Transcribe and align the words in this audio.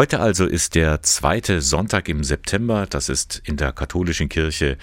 Heute 0.00 0.20
also 0.20 0.46
ist 0.46 0.76
der 0.76 1.02
zweite 1.02 1.60
Sonntag 1.60 2.08
im 2.08 2.24
September. 2.24 2.86
Das 2.88 3.10
ist 3.10 3.42
in 3.44 3.58
der 3.58 3.70
katholischen 3.72 4.30
Kirche 4.30 4.78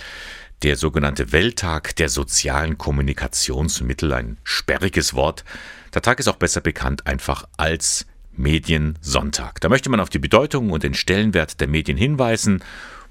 der 0.62 0.76
sogenannte 0.76 1.32
Welttag 1.32 1.96
der 1.96 2.08
sozialen 2.08 2.78
Kommunikationsmittel. 2.78 4.14
Ein 4.14 4.38
sperriges 4.44 5.16
Wort. 5.16 5.44
Der 5.96 6.04
Tag 6.04 6.20
ist 6.20 6.28
auch 6.28 6.36
besser 6.36 6.62
bekannt 6.62 7.08
einfach 7.08 7.48
als 7.58 8.06
Mediensonntag. 8.34 9.60
Da 9.60 9.70
möchte 9.70 9.90
man 9.90 10.02
auf 10.02 10.10
die 10.10 10.20
Bedeutung 10.20 10.70
und 10.70 10.84
den 10.84 10.94
Stellenwert 10.94 11.60
der 11.62 11.68
Medien 11.68 11.98
hinweisen. 11.98 12.58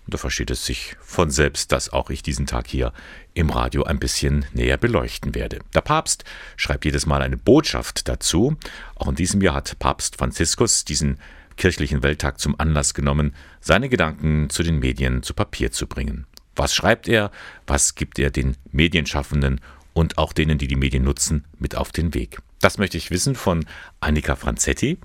Und 0.07 0.15
da 0.15 0.17
versteht 0.17 0.53
es 0.53 0.65
sich 0.65 0.95
von 1.01 1.33
selbst, 1.33 1.73
dass 1.73 1.93
auch 1.93 2.11
ich 2.11 2.23
diesen 2.23 2.47
Tag 2.47 2.69
hier 2.69 2.93
im 3.35 3.51
Radio 3.51 3.83
ein 3.83 3.99
bisschen 3.99 4.47
näher 4.53 4.77
beleuchten 4.77 5.35
werde. 5.35 5.59
Der 5.75 5.81
Papst 5.81 6.23
schreibt 6.55 6.85
jedes 6.85 7.05
Mal 7.05 7.23
eine 7.23 7.37
Botschaft 7.37 8.07
dazu. 8.07 8.57
Auch 8.95 9.09
in 9.09 9.17
diesem 9.17 9.43
Jahr 9.43 9.57
hat 9.57 9.77
Papst 9.81 10.15
Franziskus 10.15 10.85
diesen 10.85 11.19
kirchlichen 11.57 12.03
Welttag 12.03 12.41
zum 12.41 12.59
Anlass 12.59 12.95
genommen, 12.95 13.35
seine 13.61 13.89
Gedanken 13.89 14.51
zu 14.51 14.63
den 14.63 14.79
Medien 14.79 15.23
zu 15.23 15.35
Papier 15.35 15.73
zu 15.73 15.87
bringen. 15.87 16.27
Was 16.55 16.75
schreibt 16.75 17.09
er? 17.09 17.31
Was 17.67 17.95
gibt 17.95 18.19
er 18.19 18.31
den 18.31 18.57
Medienschaffenden 18.73 19.61
und 19.93 20.19
auch 20.19 20.33
denen, 20.33 20.59
die 20.59 20.69
die 20.69 20.77
Medien 20.77 21.05
nutzen, 21.05 21.45
mit 21.59 21.77
auf 21.77 21.93
den 21.93 22.15
Weg? 22.15 22.39
Das 22.61 22.79
möchte 22.79 22.97
ich 22.97 23.11
wissen 23.11 23.35
von 23.35 23.67
Annika 24.01 24.35
Franzetti. 24.35 24.99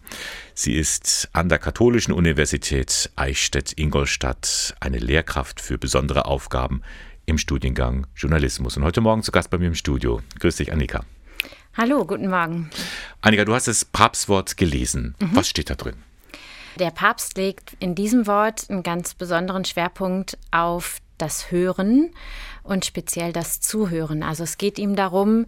Sie 0.53 0.73
ist 0.73 1.29
an 1.33 1.49
der 1.49 1.59
Katholischen 1.59 2.13
Universität 2.13 3.11
Eichstätt-Ingolstadt 3.17 4.75
eine 4.79 4.99
Lehrkraft 4.99 5.59
für 5.59 5.77
besondere 5.77 6.25
Aufgaben 6.25 6.81
im 7.25 7.37
Studiengang 7.37 8.07
Journalismus 8.15 8.77
und 8.77 8.83
heute 8.83 9.01
Morgen 9.01 9.23
zu 9.23 9.31
Gast 9.31 9.49
bei 9.49 9.57
mir 9.57 9.67
im 9.67 9.75
Studio. 9.75 10.21
Grüß 10.39 10.55
dich, 10.55 10.71
Annika. 10.71 11.03
Hallo, 11.75 12.05
guten 12.05 12.29
Morgen. 12.29 12.69
Annika, 13.21 13.45
du 13.45 13.53
hast 13.53 13.67
das 13.67 13.85
Papstwort 13.85 14.57
gelesen. 14.57 15.15
Mhm. 15.19 15.29
Was 15.33 15.49
steht 15.49 15.69
da 15.69 15.75
drin? 15.75 15.95
Der 16.77 16.91
Papst 16.91 17.37
legt 17.37 17.75
in 17.79 17.95
diesem 17.95 18.27
Wort 18.27 18.69
einen 18.69 18.83
ganz 18.83 19.13
besonderen 19.13 19.65
Schwerpunkt 19.65 20.37
auf 20.51 20.99
das 21.17 21.51
Hören 21.51 22.11
und 22.63 22.85
speziell 22.85 23.33
das 23.33 23.61
Zuhören. 23.61 24.23
Also 24.23 24.43
es 24.43 24.57
geht 24.57 24.79
ihm 24.79 24.95
darum, 24.95 25.45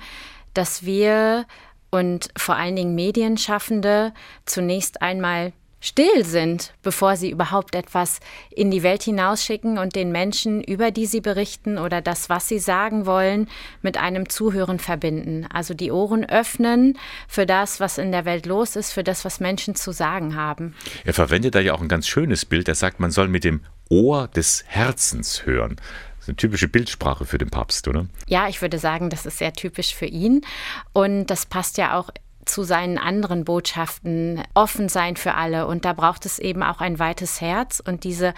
dass 0.53 0.85
wir 0.85 1.45
und 1.89 2.29
vor 2.37 2.55
allen 2.55 2.75
Dingen 2.75 2.95
Medienschaffende 2.95 4.13
zunächst 4.45 5.01
einmal 5.01 5.53
still 5.83 6.23
sind, 6.23 6.73
bevor 6.81 7.17
sie 7.17 7.29
überhaupt 7.29 7.75
etwas 7.75 8.21
in 8.49 8.71
die 8.71 8.83
Welt 8.83 9.03
hinausschicken 9.03 9.77
und 9.77 9.95
den 9.95 10.11
Menschen, 10.11 10.63
über 10.63 10.91
die 10.91 11.05
sie 11.05 11.19
berichten 11.19 11.77
oder 11.77 12.01
das, 12.01 12.29
was 12.29 12.47
sie 12.47 12.59
sagen 12.59 13.05
wollen, 13.05 13.49
mit 13.81 13.97
einem 13.97 14.29
Zuhören 14.29 14.79
verbinden. 14.79 15.45
Also 15.51 15.73
die 15.73 15.91
Ohren 15.91 16.27
öffnen 16.27 16.97
für 17.27 17.45
das, 17.45 17.81
was 17.81 17.97
in 17.97 18.13
der 18.13 18.23
Welt 18.23 18.45
los 18.45 18.77
ist, 18.77 18.93
für 18.93 19.03
das, 19.03 19.25
was 19.25 19.41
Menschen 19.41 19.75
zu 19.75 19.91
sagen 19.91 20.35
haben. 20.35 20.73
Er 21.03 21.13
verwendet 21.13 21.53
da 21.53 21.59
ja 21.59 21.73
auch 21.73 21.81
ein 21.81 21.89
ganz 21.89 22.07
schönes 22.07 22.45
Bild. 22.45 22.69
Er 22.69 22.75
sagt, 22.75 23.01
man 23.01 23.11
soll 23.11 23.27
mit 23.27 23.43
dem 23.43 23.61
Ohr 23.89 24.29
des 24.29 24.63
Herzens 24.65 25.45
hören. 25.45 25.75
Das 25.75 26.27
ist 26.27 26.29
eine 26.29 26.37
typische 26.37 26.69
Bildsprache 26.69 27.25
für 27.25 27.37
den 27.37 27.49
Papst, 27.49 27.89
oder? 27.89 28.05
Ja, 28.27 28.47
ich 28.47 28.61
würde 28.61 28.79
sagen, 28.79 29.09
das 29.09 29.25
ist 29.25 29.39
sehr 29.39 29.51
typisch 29.51 29.93
für 29.93 30.05
ihn. 30.05 30.45
Und 30.93 31.25
das 31.25 31.45
passt 31.45 31.77
ja 31.77 31.99
auch 31.99 32.09
zu 32.45 32.63
seinen 32.63 32.97
anderen 32.97 33.45
Botschaften 33.45 34.41
offen 34.53 34.89
sein 34.89 35.15
für 35.15 35.35
alle. 35.35 35.67
Und 35.67 35.85
da 35.85 35.93
braucht 35.93 36.25
es 36.25 36.39
eben 36.39 36.63
auch 36.63 36.79
ein 36.81 36.99
weites 36.99 37.41
Herz. 37.41 37.81
Und 37.85 38.03
diese 38.03 38.33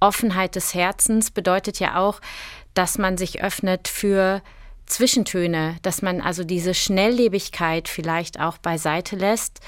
Offenheit 0.00 0.56
des 0.56 0.74
Herzens 0.74 1.30
bedeutet 1.30 1.78
ja 1.80 1.96
auch, 1.96 2.20
dass 2.74 2.98
man 2.98 3.16
sich 3.16 3.42
öffnet 3.42 3.88
für 3.88 4.42
Zwischentöne, 4.86 5.76
dass 5.82 6.02
man 6.02 6.20
also 6.20 6.44
diese 6.44 6.74
Schnelllebigkeit 6.74 7.88
vielleicht 7.88 8.40
auch 8.40 8.58
beiseite 8.58 9.16
lässt 9.16 9.60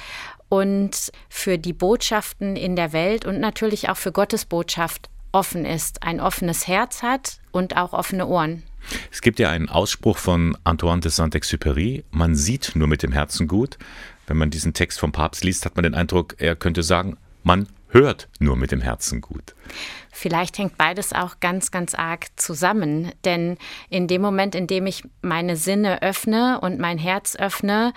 und 0.49 1.13
für 1.29 1.59
die 1.59 1.73
Botschaften 1.73 2.57
in 2.57 2.77
der 2.77 2.93
Welt 2.93 3.25
und 3.25 3.41
natürlich 3.41 3.89
auch 3.89 3.97
für 3.97 4.13
Gottes 4.13 4.45
Botschaft 4.45 5.09
offen 5.33 5.65
ist, 5.65 6.03
ein 6.03 6.21
offenes 6.21 6.67
Herz 6.67 7.03
hat 7.03 7.39
und 7.53 7.77
auch 7.77 7.93
offene 7.93 8.27
Ohren. 8.27 8.63
Es 9.13 9.21
gibt 9.21 9.39
ja 9.39 9.51
einen 9.51 9.69
Ausspruch 9.69 10.17
von 10.17 10.57
Antoine 10.65 11.03
de 11.03 11.11
Saint-Exupéry, 11.11 12.03
man 12.13 12.35
sieht 12.35 12.73
nur 12.75 12.89
mit 12.89 13.03
dem 13.03 13.13
Herzen 13.13 13.47
gut. 13.47 13.77
Wenn 14.27 14.39
man 14.39 14.49
diesen 14.49 14.73
Text 14.73 14.99
vom 14.99 15.13
Papst 15.13 15.45
liest, 15.45 15.67
hat 15.67 15.77
man 15.77 15.83
den 15.83 15.95
Eindruck, 15.95 16.37
er 16.39 16.57
könnte 16.57 16.83
sagen, 16.83 17.19
man 17.43 17.69
hört 17.89 18.31
nur 18.39 18.57
mit 18.57 18.73
dem 18.73 18.81
Herzen 18.81 19.21
gut. 19.21 19.55
Vielleicht 20.11 20.57
hängt 20.57 20.79
beides 20.79 21.13
auch 21.13 21.41
ganz, 21.41 21.71
ganz 21.71 21.95
arg 21.95 22.29
zusammen. 22.37 23.13
Denn 23.27 23.59
in 23.91 24.09
dem 24.09 24.23
Moment, 24.23 24.55
in 24.55 24.67
dem 24.67 24.87
ich 24.87 25.05
meine 25.21 25.57
Sinne 25.57 26.01
öffne 26.01 26.59
und 26.63 26.79
mein 26.79 26.97
Herz 26.97 27.37
öffne, 27.37 27.93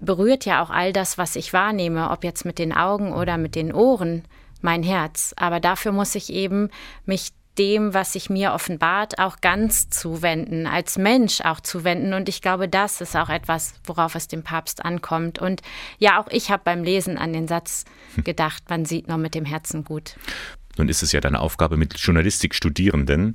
berührt 0.00 0.44
ja 0.44 0.60
auch 0.60 0.70
all 0.70 0.92
das, 0.92 1.18
was 1.18 1.36
ich 1.36 1.52
wahrnehme, 1.52 2.10
ob 2.10 2.24
jetzt 2.24 2.44
mit 2.44 2.58
den 2.58 2.72
Augen 2.72 3.12
oder 3.12 3.38
mit 3.38 3.54
den 3.54 3.72
Ohren, 3.72 4.24
mein 4.60 4.82
Herz. 4.82 5.34
Aber 5.36 5.60
dafür 5.60 5.92
muss 5.92 6.16
ich 6.16 6.32
eben 6.32 6.68
mich 7.06 7.30
dem, 7.58 7.94
was 7.94 8.12
sich 8.12 8.30
mir 8.30 8.52
offenbart, 8.52 9.18
auch 9.18 9.40
ganz 9.40 9.90
zuwenden, 9.90 10.66
als 10.66 10.98
Mensch 10.98 11.40
auch 11.40 11.60
zuwenden. 11.60 12.12
Und 12.14 12.28
ich 12.28 12.40
glaube, 12.40 12.68
das 12.68 13.00
ist 13.00 13.16
auch 13.16 13.28
etwas, 13.28 13.74
worauf 13.84 14.14
es 14.14 14.28
dem 14.28 14.42
Papst 14.42 14.84
ankommt. 14.84 15.38
Und 15.38 15.62
ja, 15.98 16.20
auch 16.20 16.28
ich 16.30 16.50
habe 16.50 16.62
beim 16.64 16.84
Lesen 16.84 17.18
an 17.18 17.32
den 17.32 17.48
Satz 17.48 17.84
gedacht, 18.24 18.64
man 18.68 18.84
sieht 18.84 19.08
nur 19.08 19.18
mit 19.18 19.34
dem 19.34 19.44
Herzen 19.44 19.84
gut. 19.84 20.16
Nun 20.76 20.88
ist 20.88 21.02
es 21.02 21.10
ja 21.10 21.20
deine 21.20 21.40
Aufgabe 21.40 21.76
mit 21.76 21.98
Journalistikstudierenden 21.98 23.34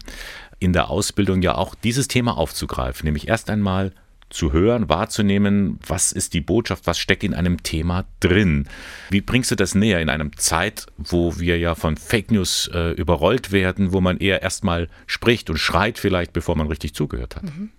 in 0.60 0.72
der 0.72 0.90
Ausbildung 0.90 1.42
ja 1.42 1.56
auch 1.56 1.76
dieses 1.76 2.08
Thema 2.08 2.38
aufzugreifen, 2.38 3.06
nämlich 3.06 3.28
erst 3.28 3.50
einmal 3.50 3.92
zu 4.30 4.52
hören, 4.52 4.90
wahrzunehmen, 4.90 5.80
was 5.86 6.12
ist 6.12 6.34
die 6.34 6.42
Botschaft, 6.42 6.88
was 6.88 6.98
steckt 6.98 7.24
in 7.24 7.34
einem 7.34 7.64
Thema 7.64 8.06
drin. 8.20 8.68
Wie 9.10 9.22
bringst 9.22 9.52
du 9.52 9.56
das 9.56 9.76
näher 9.76 10.02
in 10.02 10.10
einem 10.10 10.36
Zeit, 10.38 10.88
wo 10.98 11.40
wir 11.40 11.58
ja 11.60 11.76
von 11.76 11.98
Fake 11.98 12.32
News 12.32 12.70
äh, 12.74 12.92
überrollt 12.92 13.52
werden, 13.52 13.94
wo 13.94 14.02
man 14.02 14.18
eher 14.18 14.42
erstmal 14.42 14.90
spricht 15.08 15.50
und 15.50 15.58
schreit 15.58 16.00
vielleicht, 16.00 16.34
bevor 16.34 16.56
man 16.56 16.68
richtig 16.68 16.94
zugehört 16.94 17.36
hat? 17.36 17.44
Mhm. 17.44 17.72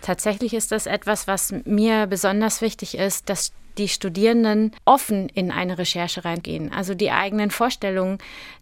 Tatsächlich 0.00 0.54
ist 0.54 0.72
das 0.72 0.86
etwas, 0.86 1.26
was 1.26 1.52
mir 1.64 2.06
besonders 2.06 2.60
wichtig 2.60 2.96
ist, 2.96 3.28
dass 3.28 3.52
die 3.78 3.88
Studierenden 3.88 4.72
offen 4.84 5.28
in 5.28 5.50
eine 5.50 5.78
Recherche 5.78 6.24
reingehen. 6.24 6.72
Also 6.72 6.94
die 6.94 7.10
eigenen 7.10 7.50
Vorstellungen, 7.50 8.18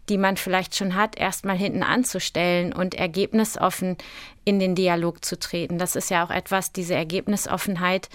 die 0.09 0.17
man 0.17 0.37
vielleicht 0.37 0.75
schon 0.75 0.95
hat, 0.95 1.17
erstmal 1.17 1.57
hinten 1.57 1.83
anzustellen 1.83 2.73
und 2.73 2.95
ergebnisoffen 2.95 3.97
in 4.43 4.59
den 4.59 4.75
Dialog 4.75 5.23
zu 5.23 5.39
treten. 5.39 5.77
Das 5.77 5.95
ist 5.95 6.09
ja 6.09 6.25
auch 6.25 6.31
etwas, 6.31 6.71
diese 6.71 6.95
Ergebnisoffenheit, 6.95 8.09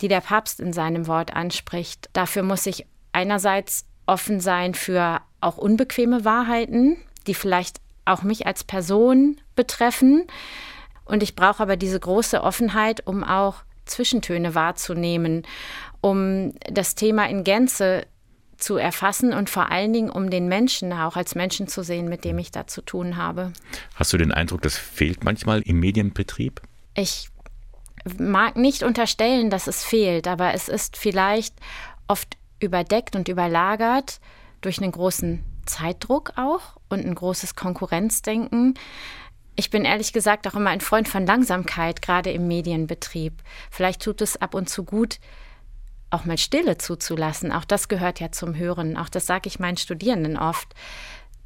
die 0.00 0.08
der 0.08 0.20
Papst 0.20 0.60
in 0.60 0.72
seinem 0.72 1.06
Wort 1.06 1.34
anspricht. 1.34 2.08
Dafür 2.12 2.42
muss 2.42 2.66
ich 2.66 2.86
einerseits 3.12 3.86
offen 4.06 4.40
sein 4.40 4.74
für 4.74 5.20
auch 5.40 5.56
unbequeme 5.56 6.24
Wahrheiten, 6.24 6.96
die 7.26 7.34
vielleicht 7.34 7.80
auch 8.04 8.22
mich 8.22 8.46
als 8.46 8.64
Person 8.64 9.40
betreffen. 9.56 10.26
Und 11.04 11.22
ich 11.22 11.34
brauche 11.34 11.62
aber 11.62 11.76
diese 11.76 12.00
große 12.00 12.42
Offenheit, 12.42 13.06
um 13.06 13.24
auch 13.24 13.56
Zwischentöne 13.84 14.54
wahrzunehmen, 14.54 15.46
um 16.00 16.54
das 16.70 16.94
Thema 16.94 17.28
in 17.28 17.44
Gänze 17.44 18.06
zu 18.56 18.76
erfassen 18.76 19.32
und 19.32 19.50
vor 19.50 19.70
allen 19.70 19.92
Dingen 19.92 20.10
um 20.10 20.30
den 20.30 20.48
Menschen 20.48 20.92
auch 20.92 21.16
als 21.16 21.34
Menschen 21.34 21.68
zu 21.68 21.82
sehen, 21.82 22.08
mit 22.08 22.24
dem 22.24 22.38
ich 22.38 22.50
da 22.50 22.66
zu 22.66 22.82
tun 22.82 23.16
habe. 23.16 23.52
Hast 23.94 24.12
du 24.12 24.16
den 24.16 24.32
Eindruck, 24.32 24.62
das 24.62 24.76
fehlt 24.76 25.24
manchmal 25.24 25.60
im 25.62 25.80
Medienbetrieb? 25.80 26.62
Ich 26.94 27.28
mag 28.18 28.56
nicht 28.56 28.82
unterstellen, 28.82 29.50
dass 29.50 29.66
es 29.66 29.82
fehlt, 29.84 30.28
aber 30.28 30.54
es 30.54 30.68
ist 30.68 30.96
vielleicht 30.96 31.54
oft 32.06 32.36
überdeckt 32.60 33.16
und 33.16 33.28
überlagert 33.28 34.20
durch 34.60 34.80
einen 34.80 34.92
großen 34.92 35.42
Zeitdruck 35.66 36.32
auch 36.36 36.76
und 36.88 37.04
ein 37.04 37.14
großes 37.14 37.56
Konkurrenzdenken. 37.56 38.74
Ich 39.56 39.70
bin 39.70 39.84
ehrlich 39.84 40.12
gesagt 40.12 40.46
auch 40.48 40.54
immer 40.54 40.70
ein 40.70 40.80
Freund 40.80 41.08
von 41.08 41.26
Langsamkeit, 41.26 42.02
gerade 42.02 42.30
im 42.32 42.48
Medienbetrieb. 42.48 43.34
Vielleicht 43.70 44.02
tut 44.02 44.20
es 44.20 44.40
ab 44.40 44.54
und 44.54 44.68
zu 44.68 44.84
gut, 44.84 45.20
auch 46.10 46.24
mal 46.24 46.38
Stille 46.38 46.78
zuzulassen. 46.78 47.52
Auch 47.52 47.64
das 47.64 47.88
gehört 47.88 48.20
ja 48.20 48.32
zum 48.32 48.56
Hören. 48.56 48.96
Auch 48.96 49.08
das 49.08 49.26
sage 49.26 49.48
ich 49.48 49.60
meinen 49.60 49.76
Studierenden 49.76 50.36
oft, 50.36 50.74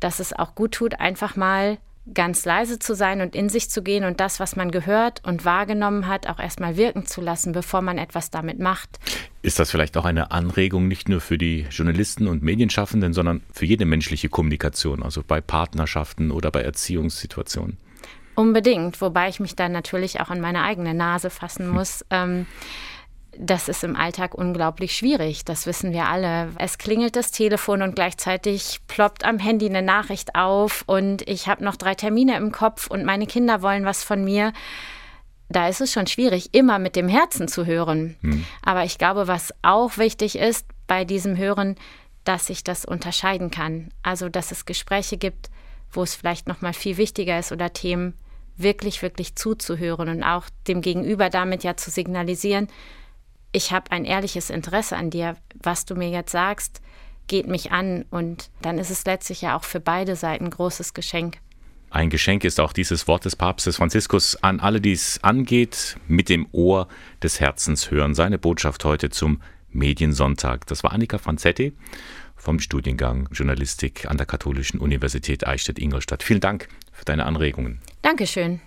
dass 0.00 0.20
es 0.20 0.32
auch 0.32 0.54
gut 0.54 0.72
tut, 0.72 1.00
einfach 1.00 1.36
mal 1.36 1.78
ganz 2.14 2.46
leise 2.46 2.78
zu 2.78 2.94
sein 2.94 3.20
und 3.20 3.34
in 3.34 3.50
sich 3.50 3.68
zu 3.68 3.82
gehen 3.82 4.04
und 4.04 4.20
das, 4.20 4.40
was 4.40 4.56
man 4.56 4.70
gehört 4.70 5.22
und 5.26 5.44
wahrgenommen 5.44 6.06
hat, 6.06 6.26
auch 6.26 6.38
erstmal 6.38 6.78
wirken 6.78 7.04
zu 7.04 7.20
lassen, 7.20 7.52
bevor 7.52 7.82
man 7.82 7.98
etwas 7.98 8.30
damit 8.30 8.58
macht. 8.58 8.98
Ist 9.42 9.58
das 9.58 9.70
vielleicht 9.70 9.96
auch 9.98 10.06
eine 10.06 10.30
Anregung 10.30 10.88
nicht 10.88 11.10
nur 11.10 11.20
für 11.20 11.36
die 11.36 11.66
Journalisten 11.70 12.26
und 12.26 12.42
Medienschaffenden, 12.42 13.12
sondern 13.12 13.42
für 13.52 13.66
jede 13.66 13.84
menschliche 13.84 14.30
Kommunikation, 14.30 15.02
also 15.02 15.22
bei 15.26 15.42
Partnerschaften 15.42 16.30
oder 16.30 16.50
bei 16.50 16.62
Erziehungssituationen? 16.62 17.76
Unbedingt, 18.38 19.00
wobei 19.00 19.28
ich 19.28 19.40
mich 19.40 19.56
dann 19.56 19.72
natürlich 19.72 20.20
auch 20.20 20.30
an 20.30 20.40
meine 20.40 20.62
eigene 20.62 20.94
Nase 20.94 21.28
fassen 21.28 21.66
hm. 21.66 21.74
muss. 21.74 22.04
Ähm, 22.10 22.46
das 23.36 23.68
ist 23.68 23.82
im 23.82 23.96
Alltag 23.96 24.32
unglaublich 24.32 24.94
schwierig, 24.94 25.44
das 25.44 25.66
wissen 25.66 25.90
wir 25.90 26.06
alle. 26.06 26.52
Es 26.56 26.78
klingelt 26.78 27.16
das 27.16 27.32
Telefon 27.32 27.82
und 27.82 27.96
gleichzeitig 27.96 28.78
ploppt 28.86 29.24
am 29.24 29.40
Handy 29.40 29.68
eine 29.68 29.82
Nachricht 29.82 30.36
auf 30.36 30.84
und 30.86 31.28
ich 31.28 31.48
habe 31.48 31.64
noch 31.64 31.74
drei 31.74 31.96
Termine 31.96 32.36
im 32.36 32.52
Kopf 32.52 32.86
und 32.86 33.04
meine 33.04 33.26
Kinder 33.26 33.60
wollen 33.60 33.84
was 33.84 34.04
von 34.04 34.22
mir. 34.22 34.52
Da 35.48 35.66
ist 35.66 35.80
es 35.80 35.92
schon 35.92 36.06
schwierig, 36.06 36.54
immer 36.54 36.78
mit 36.78 36.94
dem 36.94 37.08
Herzen 37.08 37.48
zu 37.48 37.66
hören. 37.66 38.14
Hm. 38.20 38.44
Aber 38.64 38.84
ich 38.84 38.98
glaube, 38.98 39.26
was 39.26 39.52
auch 39.62 39.98
wichtig 39.98 40.38
ist 40.38 40.64
bei 40.86 41.04
diesem 41.04 41.36
Hören, 41.36 41.74
dass 42.22 42.50
ich 42.50 42.62
das 42.62 42.84
unterscheiden 42.84 43.50
kann. 43.50 43.88
Also, 44.04 44.28
dass 44.28 44.52
es 44.52 44.64
Gespräche 44.64 45.16
gibt, 45.16 45.50
wo 45.90 46.04
es 46.04 46.14
vielleicht 46.14 46.46
noch 46.46 46.60
mal 46.60 46.72
viel 46.72 46.98
wichtiger 46.98 47.36
ist 47.36 47.50
oder 47.50 47.72
Themen 47.72 48.14
wirklich, 48.58 49.02
wirklich 49.02 49.34
zuzuhören 49.36 50.08
und 50.08 50.22
auch 50.22 50.44
dem 50.66 50.80
Gegenüber 50.80 51.30
damit 51.30 51.64
ja 51.64 51.76
zu 51.76 51.90
signalisieren, 51.90 52.68
ich 53.52 53.72
habe 53.72 53.90
ein 53.92 54.04
ehrliches 54.04 54.50
Interesse 54.50 54.96
an 54.96 55.10
dir, 55.10 55.36
was 55.54 55.86
du 55.86 55.94
mir 55.94 56.10
jetzt 56.10 56.32
sagst, 56.32 56.82
geht 57.28 57.46
mich 57.46 57.72
an 57.72 58.04
und 58.10 58.50
dann 58.62 58.78
ist 58.78 58.90
es 58.90 59.04
letztlich 59.04 59.42
ja 59.42 59.56
auch 59.56 59.64
für 59.64 59.80
beide 59.80 60.16
Seiten 60.16 60.46
ein 60.46 60.50
großes 60.50 60.94
Geschenk. 60.94 61.38
Ein 61.90 62.10
Geschenk 62.10 62.44
ist 62.44 62.60
auch 62.60 62.74
dieses 62.74 63.08
Wort 63.08 63.24
des 63.24 63.36
Papstes 63.36 63.76
Franziskus 63.76 64.36
an 64.42 64.60
alle, 64.60 64.80
die 64.80 64.92
es 64.92 65.24
angeht, 65.24 65.96
mit 66.06 66.28
dem 66.28 66.46
Ohr 66.52 66.86
des 67.22 67.40
Herzens 67.40 67.90
hören. 67.90 68.14
Seine 68.14 68.38
Botschaft 68.38 68.84
heute 68.84 69.08
zum 69.08 69.40
Mediensonntag. 69.70 70.66
Das 70.66 70.82
war 70.84 70.92
Annika 70.92 71.16
Franzetti 71.16 71.72
vom 72.38 72.60
Studiengang 72.60 73.28
Journalistik 73.32 74.06
an 74.06 74.16
der 74.16 74.26
Katholischen 74.26 74.80
Universität 74.80 75.46
Eichstätt-Ingolstadt. 75.46 76.22
Vielen 76.22 76.40
Dank 76.40 76.68
für 76.92 77.04
deine 77.04 77.26
Anregungen. 77.26 77.80
Dankeschön. 78.02 78.60